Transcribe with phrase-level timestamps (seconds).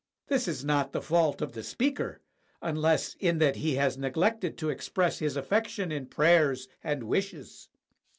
[0.29, 2.21] This is not the fault of the speaker,
[2.59, 7.69] unless in that he has neglected to express his affection in prayers and wishes.